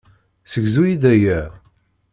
Segzu-yi-d 0.51 1.03
aya. 1.13 1.39